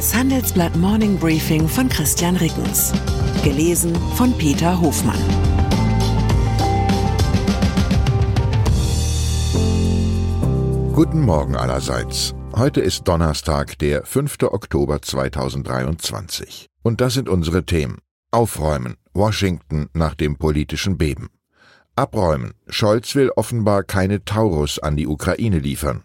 Das 0.00 0.14
Handelsblatt 0.14 0.74
Morning 0.76 1.18
Briefing 1.18 1.68
von 1.68 1.86
Christian 1.90 2.34
Rickens. 2.36 2.90
Gelesen 3.44 3.94
von 4.14 4.32
Peter 4.38 4.80
Hofmann. 4.80 5.20
Guten 10.94 11.20
Morgen 11.20 11.54
allerseits. 11.54 12.34
Heute 12.56 12.80
ist 12.80 13.08
Donnerstag, 13.08 13.78
der 13.80 14.06
5. 14.06 14.38
Oktober 14.44 15.02
2023. 15.02 16.64
Und 16.82 17.02
das 17.02 17.12
sind 17.12 17.28
unsere 17.28 17.66
Themen. 17.66 17.98
Aufräumen. 18.30 18.96
Washington 19.12 19.90
nach 19.92 20.14
dem 20.14 20.38
politischen 20.38 20.96
Beben. 20.96 21.28
Abräumen. 21.94 22.54
Scholz 22.70 23.14
will 23.16 23.32
offenbar 23.36 23.82
keine 23.82 24.24
Taurus 24.24 24.78
an 24.78 24.96
die 24.96 25.06
Ukraine 25.06 25.58
liefern. 25.58 26.04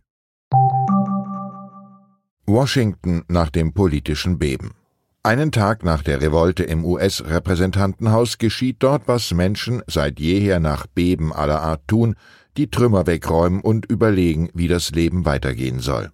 Washington 2.46 3.24
nach 3.28 3.50
dem 3.50 3.74
politischen 3.74 4.40
Beben. 4.40 4.72
Einen 5.22 5.52
Tag 5.52 5.84
nach 5.84 6.02
der 6.02 6.22
Revolte 6.22 6.64
im 6.64 6.86
US-Repräsentantenhaus 6.86 8.38
geschieht 8.38 8.78
dort, 8.80 9.10
was 9.10 9.34
Menschen 9.34 9.82
seit 9.86 10.18
jeher 10.18 10.62
nach 10.62 10.88
Beben 10.88 11.34
aller 11.34 11.62
Art 11.62 11.86
tun, 11.88 12.16
die 12.56 12.72
Trümmer 12.72 13.06
wegräumen 13.06 13.60
und 13.60 13.86
überlegen, 13.86 14.50
wie 14.54 14.70
das 14.70 14.92
Leben 14.92 15.26
weitergehen 15.26 15.80
soll. 15.80 16.12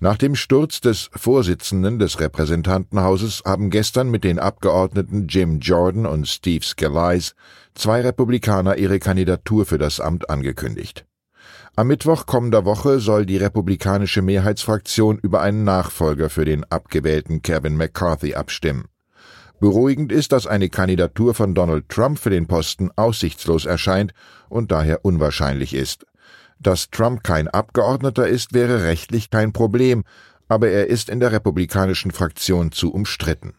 Nach 0.00 0.16
dem 0.16 0.34
Sturz 0.34 0.80
des 0.80 1.10
Vorsitzenden 1.14 2.00
des 2.00 2.18
Repräsentantenhauses 2.18 3.42
haben 3.46 3.70
gestern 3.70 4.10
mit 4.10 4.24
den 4.24 4.40
Abgeordneten 4.40 5.28
Jim 5.28 5.60
Jordan 5.60 6.04
und 6.04 6.26
Steve 6.26 6.64
Scalise 6.64 7.34
zwei 7.74 8.00
Republikaner 8.00 8.76
ihre 8.78 8.98
Kandidatur 8.98 9.64
für 9.64 9.78
das 9.78 10.00
Amt 10.00 10.28
angekündigt. 10.28 11.06
Am 11.76 11.88
Mittwoch 11.88 12.26
kommender 12.26 12.64
Woche 12.64 13.00
soll 13.00 13.26
die 13.26 13.36
republikanische 13.36 14.22
Mehrheitsfraktion 14.22 15.18
über 15.18 15.40
einen 15.40 15.64
Nachfolger 15.64 16.30
für 16.30 16.44
den 16.44 16.62
abgewählten 16.62 17.42
Kevin 17.42 17.76
McCarthy 17.76 18.36
abstimmen. 18.36 18.84
Beruhigend 19.58 20.12
ist, 20.12 20.30
dass 20.30 20.46
eine 20.46 20.68
Kandidatur 20.68 21.34
von 21.34 21.52
Donald 21.52 21.88
Trump 21.88 22.20
für 22.20 22.30
den 22.30 22.46
Posten 22.46 22.92
aussichtslos 22.94 23.66
erscheint 23.66 24.14
und 24.48 24.70
daher 24.70 25.04
unwahrscheinlich 25.04 25.74
ist. 25.74 26.06
Dass 26.60 26.90
Trump 26.90 27.24
kein 27.24 27.48
Abgeordneter 27.48 28.28
ist, 28.28 28.54
wäre 28.54 28.84
rechtlich 28.84 29.30
kein 29.30 29.52
Problem, 29.52 30.04
aber 30.46 30.68
er 30.68 30.86
ist 30.86 31.08
in 31.08 31.18
der 31.18 31.32
republikanischen 31.32 32.12
Fraktion 32.12 32.70
zu 32.70 32.94
umstritten. 32.94 33.54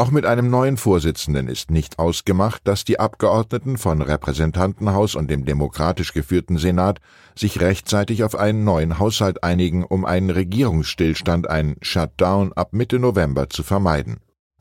Auch 0.00 0.12
mit 0.12 0.24
einem 0.24 0.48
neuen 0.48 0.76
Vorsitzenden 0.76 1.48
ist 1.48 1.72
nicht 1.72 1.98
ausgemacht, 1.98 2.60
dass 2.62 2.84
die 2.84 3.00
Abgeordneten 3.00 3.76
von 3.76 4.00
Repräsentantenhaus 4.00 5.16
und 5.16 5.28
dem 5.28 5.44
demokratisch 5.44 6.12
geführten 6.12 6.56
Senat 6.56 7.00
sich 7.34 7.60
rechtzeitig 7.60 8.22
auf 8.22 8.36
einen 8.36 8.62
neuen 8.62 9.00
Haushalt 9.00 9.42
einigen, 9.42 9.82
um 9.82 10.04
einen 10.04 10.30
Regierungsstillstand, 10.30 11.50
einen 11.50 11.74
Shutdown 11.82 12.52
ab 12.52 12.74
Mitte 12.74 13.00
November 13.00 13.50
zu 13.50 13.64
vermeiden. 13.64 14.20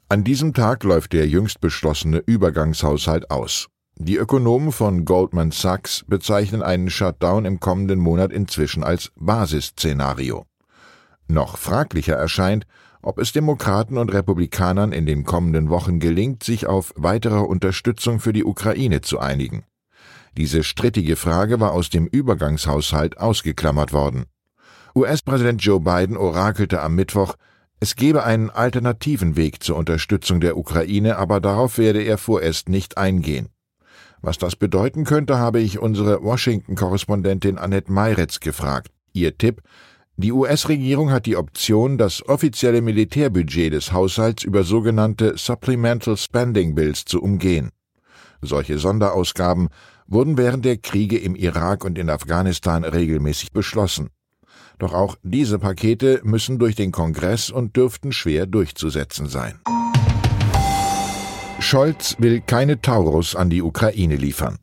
An 0.09 0.23
diesem 0.23 0.55
Tag 0.55 0.83
läuft 0.83 1.13
der 1.13 1.27
jüngst 1.27 1.61
beschlossene 1.61 2.17
Übergangshaushalt 2.17 3.29
aus. 3.29 3.67
Die 3.95 4.17
Ökonomen 4.17 4.71
von 4.71 5.05
Goldman 5.05 5.51
Sachs 5.51 6.03
bezeichnen 6.07 6.63
einen 6.63 6.89
Shutdown 6.89 7.45
im 7.45 7.59
kommenden 7.59 7.99
Monat 7.99 8.31
inzwischen 8.31 8.83
als 8.83 9.11
Basisszenario. 9.15 10.47
Noch 11.27 11.59
fraglicher 11.59 12.15
erscheint, 12.15 12.65
ob 13.07 13.19
es 13.19 13.31
Demokraten 13.31 13.97
und 13.97 14.11
Republikanern 14.11 14.91
in 14.91 15.05
den 15.05 15.23
kommenden 15.23 15.69
Wochen 15.69 16.01
gelingt, 16.01 16.43
sich 16.43 16.67
auf 16.67 16.93
weitere 16.97 17.39
Unterstützung 17.39 18.19
für 18.19 18.33
die 18.33 18.43
Ukraine 18.43 18.99
zu 18.99 19.17
einigen. 19.17 19.63
Diese 20.35 20.61
strittige 20.61 21.15
Frage 21.15 21.61
war 21.61 21.71
aus 21.71 21.89
dem 21.89 22.05
Übergangshaushalt 22.05 23.17
ausgeklammert 23.17 23.93
worden. 23.93 24.25
US-Präsident 24.93 25.63
Joe 25.63 25.79
Biden 25.79 26.17
orakelte 26.17 26.81
am 26.81 26.95
Mittwoch, 26.95 27.35
es 27.79 27.95
gebe 27.95 28.25
einen 28.25 28.49
alternativen 28.49 29.37
Weg 29.37 29.63
zur 29.63 29.77
Unterstützung 29.77 30.41
der 30.41 30.57
Ukraine, 30.57 31.15
aber 31.15 31.39
darauf 31.39 31.77
werde 31.77 32.01
er 32.01 32.17
vorerst 32.17 32.67
nicht 32.67 32.97
eingehen. 32.97 33.47
Was 34.21 34.37
das 34.37 34.57
bedeuten 34.57 35.05
könnte, 35.05 35.37
habe 35.37 35.61
ich 35.61 35.79
unsere 35.79 36.21
Washington-Korrespondentin 36.23 37.57
Annette 37.57 37.89
Meiretz 37.89 38.41
gefragt. 38.41 38.91
Ihr 39.13 39.37
Tipp, 39.37 39.61
die 40.19 40.31
US-Regierung 40.31 41.11
hat 41.11 41.27
die 41.27 41.37
Option, 41.37 41.99
das 41.99 42.27
offizielle 42.27 42.81
Militärbudget 42.81 43.71
des 43.71 43.91
Haushalts 43.91 44.43
über 44.43 44.63
sogenannte 44.63 45.37
Supplemental 45.37 46.17
Spending 46.17 46.73
Bills 46.73 47.05
zu 47.05 47.21
umgehen. 47.21 47.69
Solche 48.41 48.79
Sonderausgaben 48.79 49.69
wurden 50.07 50.37
während 50.39 50.65
der 50.65 50.77
Kriege 50.77 51.19
im 51.19 51.35
Irak 51.35 51.85
und 51.85 51.99
in 51.99 52.09
Afghanistan 52.09 52.83
regelmäßig 52.83 53.51
beschlossen. 53.51 54.09
Doch 54.79 54.93
auch 54.93 55.17
diese 55.21 55.59
Pakete 55.59 56.21
müssen 56.23 56.57
durch 56.57 56.75
den 56.75 56.91
Kongress 56.91 57.51
und 57.51 57.75
dürften 57.75 58.11
schwer 58.11 58.47
durchzusetzen 58.47 59.27
sein. 59.27 59.59
Scholz 61.59 62.15
will 62.17 62.41
keine 62.41 62.81
Taurus 62.81 63.35
an 63.35 63.51
die 63.51 63.61
Ukraine 63.61 64.15
liefern. 64.15 64.57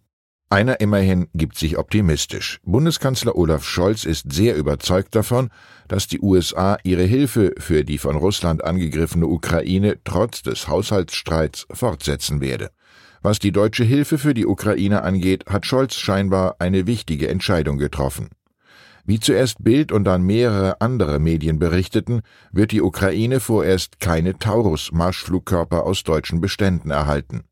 Einer 0.55 0.79
immerhin 0.79 1.27
gibt 1.35 1.59
sich 1.59 1.79
optimistisch. 1.79 2.61
Bundeskanzler 2.63 3.35
Olaf 3.35 3.65
Scholz 3.65 4.05
ist 4.05 4.33
sehr 4.33 4.55
überzeugt 4.55 5.17
davon, 5.17 5.51
dass 5.89 6.07
die 6.07 6.21
USA 6.21 6.79
ihre 6.85 7.03
Hilfe 7.03 7.55
für 7.59 7.83
die 7.83 7.99
von 7.99 8.15
Russland 8.15 8.63
angegriffene 8.63 9.27
Ukraine 9.27 9.99
trotz 10.05 10.43
des 10.43 10.69
Haushaltsstreits 10.69 11.67
fortsetzen 11.73 12.41
werde. 12.41 12.71
Was 13.21 13.41
die 13.41 13.51
deutsche 13.51 13.83
Hilfe 13.83 14.17
für 14.17 14.33
die 14.33 14.47
Ukraine 14.47 15.03
angeht, 15.03 15.45
hat 15.49 15.67
Scholz 15.67 15.97
scheinbar 15.97 16.55
eine 16.61 16.87
wichtige 16.87 17.27
Entscheidung 17.27 17.77
getroffen. 17.77 18.29
Wie 19.05 19.19
zuerst 19.19 19.65
Bild 19.65 19.91
und 19.91 20.05
dann 20.05 20.23
mehrere 20.23 20.81
andere 20.81 21.19
Medien 21.19 21.59
berichteten, 21.59 22.21
wird 22.53 22.71
die 22.71 22.81
Ukraine 22.81 23.41
vorerst 23.41 23.99
keine 23.99 24.39
Taurus-Marschflugkörper 24.39 25.83
aus 25.83 26.05
deutschen 26.05 26.41
Beständen 26.41 26.93
erhalten. 26.93 27.43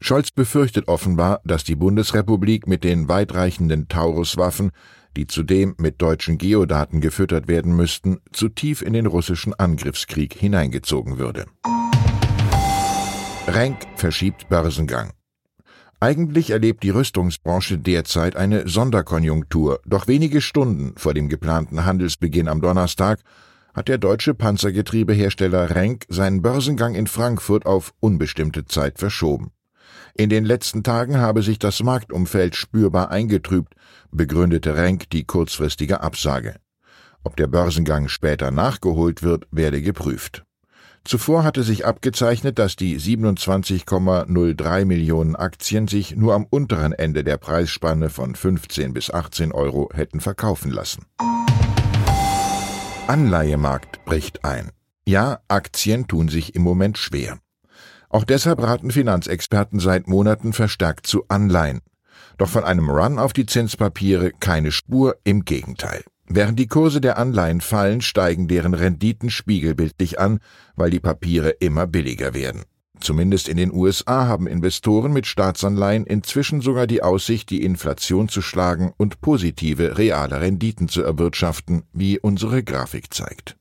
Scholz 0.00 0.30
befürchtet 0.30 0.88
offenbar, 0.88 1.40
dass 1.44 1.64
die 1.64 1.74
Bundesrepublik 1.74 2.66
mit 2.66 2.84
den 2.84 3.08
weitreichenden 3.08 3.88
Taurus-Waffen, 3.88 4.70
die 5.16 5.26
zudem 5.26 5.74
mit 5.78 6.00
deutschen 6.00 6.38
Geodaten 6.38 7.00
gefüttert 7.00 7.48
werden 7.48 7.74
müssten, 7.74 8.18
zu 8.32 8.48
tief 8.48 8.82
in 8.82 8.92
den 8.92 9.06
russischen 9.06 9.54
Angriffskrieg 9.54 10.34
hineingezogen 10.34 11.18
würde. 11.18 11.46
Renk 13.48 13.78
verschiebt 13.96 14.48
Börsengang. 14.48 15.12
Eigentlich 16.00 16.50
erlebt 16.50 16.84
die 16.84 16.90
Rüstungsbranche 16.90 17.76
derzeit 17.76 18.36
eine 18.36 18.68
Sonderkonjunktur, 18.68 19.80
doch 19.84 20.06
wenige 20.06 20.40
Stunden 20.40 20.92
vor 20.96 21.12
dem 21.12 21.28
geplanten 21.28 21.84
Handelsbeginn 21.84 22.46
am 22.46 22.60
Donnerstag 22.60 23.20
hat 23.74 23.88
der 23.88 23.98
deutsche 23.98 24.34
Panzergetriebehersteller 24.34 25.74
Renk 25.74 26.04
seinen 26.08 26.42
Börsengang 26.42 26.94
in 26.94 27.08
Frankfurt 27.08 27.66
auf 27.66 27.92
unbestimmte 28.00 28.64
Zeit 28.64 28.98
verschoben. 28.98 29.50
In 30.18 30.30
den 30.30 30.44
letzten 30.44 30.82
Tagen 30.82 31.18
habe 31.18 31.44
sich 31.44 31.60
das 31.60 31.80
Marktumfeld 31.80 32.56
spürbar 32.56 33.12
eingetrübt, 33.12 33.74
begründete 34.10 34.74
Renk 34.74 35.08
die 35.10 35.22
kurzfristige 35.22 36.00
Absage. 36.00 36.56
Ob 37.22 37.36
der 37.36 37.46
Börsengang 37.46 38.08
später 38.08 38.50
nachgeholt 38.50 39.22
wird, 39.22 39.46
werde 39.52 39.80
geprüft. 39.80 40.44
Zuvor 41.04 41.44
hatte 41.44 41.62
sich 41.62 41.86
abgezeichnet, 41.86 42.58
dass 42.58 42.74
die 42.74 42.98
27,03 42.98 44.84
Millionen 44.84 45.36
Aktien 45.36 45.86
sich 45.86 46.16
nur 46.16 46.34
am 46.34 46.46
unteren 46.50 46.92
Ende 46.92 47.22
der 47.22 47.36
Preisspanne 47.36 48.10
von 48.10 48.34
15 48.34 48.92
bis 48.92 49.12
18 49.12 49.52
Euro 49.52 49.88
hätten 49.94 50.18
verkaufen 50.18 50.72
lassen. 50.72 51.06
Anleihemarkt 53.06 54.04
bricht 54.04 54.44
ein. 54.44 54.72
Ja, 55.06 55.38
Aktien 55.46 56.08
tun 56.08 56.28
sich 56.28 56.56
im 56.56 56.62
Moment 56.62 56.98
schwer. 56.98 57.38
Auch 58.08 58.24
deshalb 58.24 58.62
raten 58.62 58.90
Finanzexperten 58.90 59.80
seit 59.80 60.08
Monaten 60.08 60.52
verstärkt 60.52 61.06
zu 61.06 61.24
Anleihen. 61.28 61.80
Doch 62.38 62.48
von 62.48 62.64
einem 62.64 62.88
Run 62.88 63.18
auf 63.18 63.32
die 63.32 63.46
Zinspapiere 63.46 64.32
keine 64.38 64.72
Spur, 64.72 65.16
im 65.24 65.44
Gegenteil. 65.44 66.04
Während 66.26 66.58
die 66.58 66.66
Kurse 66.66 67.00
der 67.00 67.18
Anleihen 67.18 67.60
fallen, 67.60 68.00
steigen 68.00 68.48
deren 68.48 68.74
Renditen 68.74 69.30
spiegelbildlich 69.30 70.20
an, 70.20 70.40
weil 70.76 70.90
die 70.90 71.00
Papiere 71.00 71.50
immer 71.50 71.86
billiger 71.86 72.34
werden. 72.34 72.64
Zumindest 73.00 73.48
in 73.48 73.56
den 73.56 73.72
USA 73.72 74.26
haben 74.26 74.46
Investoren 74.46 75.12
mit 75.12 75.26
Staatsanleihen 75.26 76.04
inzwischen 76.04 76.60
sogar 76.60 76.86
die 76.86 77.02
Aussicht, 77.02 77.48
die 77.50 77.62
Inflation 77.62 78.28
zu 78.28 78.42
schlagen 78.42 78.92
und 78.96 79.20
positive 79.20 79.98
reale 79.98 80.40
Renditen 80.40 80.88
zu 80.88 81.02
erwirtschaften, 81.02 81.84
wie 81.92 82.18
unsere 82.18 82.62
Grafik 82.62 83.14
zeigt. 83.14 83.56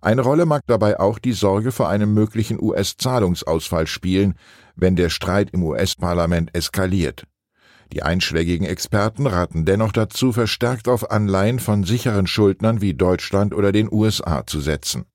Eine 0.00 0.22
Rolle 0.22 0.46
mag 0.46 0.62
dabei 0.66 1.00
auch 1.00 1.18
die 1.18 1.32
Sorge 1.32 1.72
vor 1.72 1.88
einem 1.88 2.14
möglichen 2.14 2.62
US-Zahlungsausfall 2.62 3.86
spielen, 3.86 4.34
wenn 4.76 4.94
der 4.94 5.10
Streit 5.10 5.50
im 5.50 5.64
US-Parlament 5.64 6.54
eskaliert. 6.54 7.24
Die 7.92 8.02
einschlägigen 8.02 8.66
Experten 8.66 9.26
raten 9.26 9.64
dennoch 9.64 9.92
dazu, 9.92 10.32
verstärkt 10.32 10.88
auf 10.88 11.10
Anleihen 11.10 11.58
von 11.58 11.84
sicheren 11.84 12.26
Schuldnern 12.26 12.80
wie 12.80 12.94
Deutschland 12.94 13.54
oder 13.54 13.72
den 13.72 13.90
USA 13.90 14.46
zu 14.46 14.60
setzen. 14.60 15.06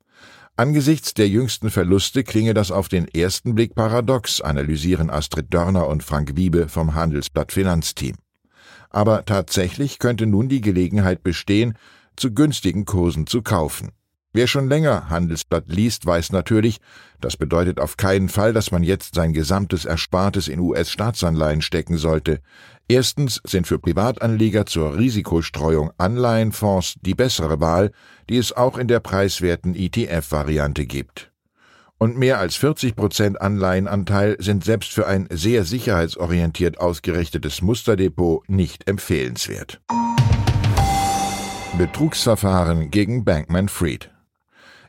Angesichts 0.56 1.14
der 1.14 1.30
jüngsten 1.30 1.70
Verluste 1.70 2.24
klinge 2.24 2.54
das 2.54 2.72
auf 2.72 2.88
den 2.88 3.08
ersten 3.08 3.56
Blick 3.56 3.74
paradox, 3.76 4.42
analysieren 4.42 5.10
Astrid 5.10 5.52
Dörner 5.54 5.88
und 5.88 6.04
Frank 6.04 6.36
Wiebe 6.36 6.68
vom 6.68 6.94
Handelsblatt 6.94 7.52
Finanzteam. 7.52 8.16
Aber 8.90 9.26
tatsächlich 9.26 9.98
könnte 9.98 10.28
nun 10.28 10.50
die 10.50 10.62
Gelegenheit 10.62 11.24
bestehen, 11.24 11.76
zu 12.16 12.34
günstigen 12.34 12.86
Kursen 12.86 13.26
zu 13.26 13.42
kaufen. 13.42 13.90
Wer 14.36 14.48
schon 14.48 14.68
länger 14.68 15.12
Handelsblatt 15.12 15.66
liest, 15.68 16.08
weiß 16.08 16.32
natürlich, 16.32 16.80
das 17.22 17.38
bedeutet 17.38 17.80
auf 17.80 17.98
keinen 17.98 18.30
Fall, 18.30 18.52
dass 18.52 18.72
man 18.72 18.82
jetzt 18.82 19.14
sein 19.14 19.32
gesamtes 19.32 19.86
Erspartes 19.86 20.48
in 20.48 20.60
US-Staatsanleihen 20.60 21.62
stecken 21.62 21.98
sollte. 21.98 22.40
Erstens 22.88 23.42
sind 23.46 23.68
für 23.68 23.78
Privatanleger 23.78 24.66
zur 24.66 24.98
Risikostreuung 24.98 25.92
Anleihenfonds 26.00 26.96
die 27.02 27.14
bessere 27.14 27.60
Wahl, 27.60 27.92
die 28.28 28.38
es 28.38 28.52
auch 28.52 28.80
in 28.80 28.88
der 28.88 29.02
preiswerten 29.02 29.76
ETF-Variante 29.76 30.88
gibt. 30.88 31.32
Und 32.00 32.18
mehr 32.18 32.40
als 32.40 32.56
40 32.56 32.96
Prozent 32.96 33.40
Anleihenanteil 33.40 34.36
sind 34.40 34.64
selbst 34.64 34.94
für 34.94 35.06
ein 35.06 35.28
sehr 35.30 35.64
sicherheitsorientiert 35.64 36.80
ausgerichtetes 36.80 37.62
Musterdepot 37.62 38.50
nicht 38.50 38.90
empfehlenswert. 38.90 39.80
Betrugsverfahren 41.78 42.90
gegen 42.90 43.24
Bankman 43.24 43.70
Fried 43.70 44.13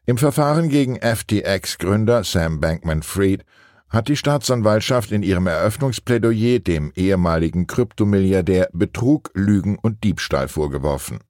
im 0.06 0.18
Verfahren 0.18 0.68
gegen 0.68 0.98
FTX-Gründer 1.00 2.24
Sam 2.24 2.60
Bankman-Fried 2.60 3.44
hat 3.88 4.08
die 4.08 4.16
Staatsanwaltschaft 4.16 5.12
in 5.12 5.22
ihrem 5.22 5.46
Eröffnungsplädoyer 5.46 6.58
dem 6.58 6.92
ehemaligen 6.94 7.66
Kryptomilliardär 7.66 8.68
Betrug, 8.72 9.30
Lügen 9.34 9.78
und 9.80 10.04
Diebstahl 10.04 10.48
vorgeworfen. 10.48 11.20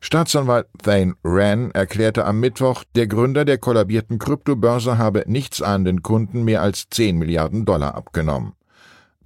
Staatsanwalt 0.00 0.66
Thane 0.82 1.14
Wren 1.22 1.70
erklärte 1.72 2.24
am 2.24 2.40
Mittwoch, 2.40 2.84
der 2.94 3.06
Gründer 3.06 3.44
der 3.44 3.58
kollabierten 3.58 4.18
Kryptobörse 4.18 4.96
habe 4.96 5.24
nichtsahnenden 5.26 6.02
Kunden 6.02 6.44
mehr 6.44 6.62
als 6.62 6.88
10 6.90 7.18
Milliarden 7.18 7.64
Dollar 7.64 7.94
abgenommen. 7.94 8.54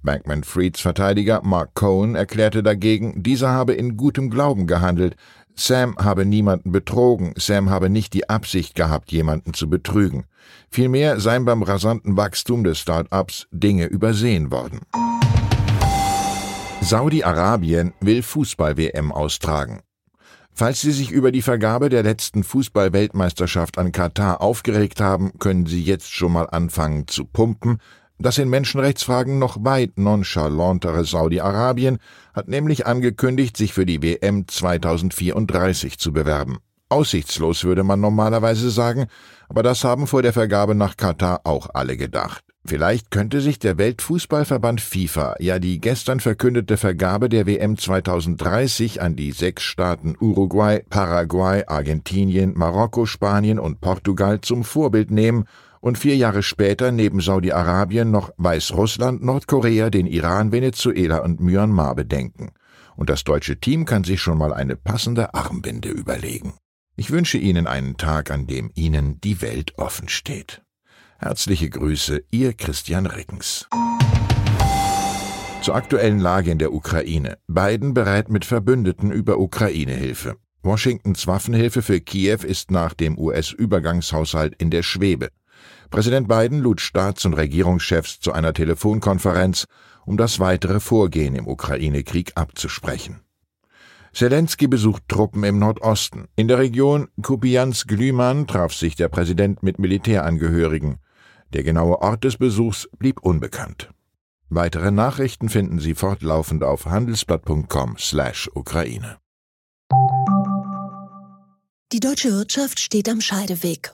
Bankman-Frieds 0.03 0.81
Verteidiger 0.81 1.41
Mark 1.43 1.75
Cohen 1.75 2.15
erklärte 2.15 2.61
dagegen, 2.61 3.23
dieser 3.23 3.51
habe 3.51 3.73
in 3.73 3.95
gutem 3.95 4.29
Glauben 4.29 4.67
gehandelt, 4.67 5.15
Sam 5.55 5.95
habe 5.97 6.25
niemanden 6.25 6.71
betrogen, 6.71 7.33
Sam 7.37 7.69
habe 7.69 7.89
nicht 7.89 8.13
die 8.13 8.29
Absicht 8.29 8.75
gehabt, 8.75 9.11
jemanden 9.11 9.53
zu 9.53 9.69
betrügen. 9.69 10.25
Vielmehr 10.69 11.19
seien 11.19 11.45
beim 11.45 11.63
rasanten 11.63 12.17
Wachstum 12.17 12.63
des 12.63 12.79
Start-ups 12.79 13.47
Dinge 13.51 13.85
übersehen 13.85 14.51
worden. 14.51 14.81
Saudi-Arabien 16.81 17.93
will 18.01 18.23
Fußball-WM 18.23 19.11
austragen. 19.11 19.81
Falls 20.55 20.81
Sie 20.81 20.91
sich 20.91 21.09
über 21.09 21.31
die 21.31 21.41
Vergabe 21.41 21.89
der 21.89 22.03
letzten 22.03 22.43
Fußball-Weltmeisterschaft 22.43 23.77
an 23.77 23.91
Katar 23.91 24.41
aufgeregt 24.41 25.01
haben, 25.01 25.39
können 25.39 25.65
Sie 25.65 25.81
jetzt 25.81 26.11
schon 26.11 26.33
mal 26.33 26.45
anfangen 26.45 27.07
zu 27.07 27.25
pumpen, 27.25 27.79
das 28.19 28.37
in 28.37 28.49
Menschenrechtsfragen 28.49 29.39
noch 29.39 29.63
weit 29.63 29.97
nonchalantere 29.97 31.03
Saudi-Arabien 31.03 31.97
hat 32.33 32.47
nämlich 32.47 32.85
angekündigt, 32.85 33.57
sich 33.57 33.73
für 33.73 33.85
die 33.85 34.01
WM 34.01 34.47
2034 34.47 35.97
zu 35.97 36.13
bewerben. 36.13 36.57
Aussichtslos 36.89 37.63
würde 37.63 37.83
man 37.83 37.99
normalerweise 37.99 38.69
sagen, 38.69 39.07
aber 39.49 39.63
das 39.63 39.83
haben 39.83 40.05
vor 40.05 40.21
der 40.21 40.33
Vergabe 40.33 40.75
nach 40.75 40.95
Katar 40.95 41.41
auch 41.43 41.69
alle 41.73 41.97
gedacht. 41.97 42.43
Vielleicht 42.65 43.11
könnte 43.11 43.41
sich 43.41 43.59
der 43.59 43.77
Weltfußballverband 43.77 44.79
FIFA 44.79 45.35
ja 45.39 45.59
die 45.59 45.81
gestern 45.81 46.21
verkündete 46.21 46.77
Vergabe 46.77 47.27
der 47.27 47.45
WM 47.45 47.77
2030 47.77 49.01
an 49.01 49.17
die 49.17 49.33
sechs 49.33 49.63
Staaten 49.63 50.15
Uruguay, 50.17 50.81
Paraguay, 50.89 51.63
Argentinien, 51.67 52.53
Marokko, 52.55 53.05
Spanien 53.05 53.59
und 53.59 53.81
Portugal 53.81 54.39
zum 54.39 54.63
Vorbild 54.63 55.11
nehmen 55.11 55.45
und 55.83 55.97
vier 55.97 56.15
Jahre 56.15 56.43
später 56.43 56.93
neben 56.93 57.19
Saudi-Arabien 57.19 58.09
noch 58.09 58.31
Weißrussland, 58.37 59.21
Nordkorea, 59.21 59.89
den 59.89 60.07
Iran, 60.07 60.53
Venezuela 60.53 61.17
und 61.17 61.41
Myanmar 61.41 61.93
bedenken. 61.93 62.51
Und 62.95 63.09
das 63.09 63.25
deutsche 63.25 63.59
Team 63.59 63.83
kann 63.83 64.05
sich 64.05 64.21
schon 64.21 64.37
mal 64.37 64.53
eine 64.53 64.77
passende 64.77 65.33
Armbinde 65.33 65.89
überlegen. 65.89 66.53
Ich 66.95 67.11
wünsche 67.11 67.37
Ihnen 67.37 67.67
einen 67.67 67.97
Tag, 67.97 68.31
an 68.31 68.47
dem 68.47 68.71
Ihnen 68.75 69.19
die 69.19 69.41
Welt 69.41 69.77
offen 69.77 70.07
steht. 70.07 70.61
Herzliche 71.17 71.69
Grüße, 71.69 72.23
Ihr 72.31 72.53
Christian 72.53 73.05
Rickens. 73.05 73.67
Zur 75.61 75.75
aktuellen 75.75 76.19
Lage 76.19 76.51
in 76.51 76.59
der 76.59 76.71
Ukraine. 76.71 77.39
Biden 77.47 77.93
bereit 77.93 78.29
mit 78.29 78.45
Verbündeten 78.45 79.11
über 79.11 79.37
Ukraine-Hilfe. 79.37 80.37
Washingtons 80.61 81.27
Waffenhilfe 81.27 81.81
für 81.81 81.99
Kiew 81.99 82.45
ist 82.45 82.71
nach 82.71 82.93
dem 82.93 83.19
US-Übergangshaushalt 83.19 84.55
in 84.55 84.69
der 84.69 84.81
Schwebe. 84.81 85.27
Präsident 85.93 86.27
Biden 86.27 86.59
lud 86.59 86.81
Staats- 86.81 87.23
und 87.23 87.35
Regierungschefs 87.35 88.19
zu 88.19 88.33
einer 88.33 88.51
Telefonkonferenz, 88.51 89.67
um 90.07 90.17
das 90.17 90.39
weitere 90.39 90.79
Vorgehen 90.79 91.35
im 91.35 91.47
Ukraine-Krieg 91.47 92.31
abzusprechen. 92.33 93.19
Zelensky 94.11 94.65
besucht 94.65 95.03
Truppen 95.07 95.43
im 95.43 95.59
Nordosten. 95.59 96.25
In 96.35 96.47
der 96.47 96.57
Region 96.57 97.09
Kupiansk-Glüman 97.21 98.47
traf 98.47 98.73
sich 98.73 98.95
der 98.95 99.07
Präsident 99.07 99.61
mit 99.61 99.77
Militärangehörigen. 99.77 100.97
Der 101.53 101.61
genaue 101.61 102.01
Ort 102.01 102.23
des 102.23 102.37
Besuchs 102.37 102.89
blieb 102.97 103.21
unbekannt. 103.21 103.91
Weitere 104.49 104.89
Nachrichten 104.89 105.47
finden 105.47 105.77
Sie 105.77 105.93
fortlaufend 105.93 106.63
auf 106.63 106.87
handelsblatt.com/Ukraine. 106.87 109.17
Die 111.91 111.99
deutsche 111.99 112.31
Wirtschaft 112.31 112.79
steht 112.79 113.07
am 113.07 113.21
Scheideweg. 113.21 113.93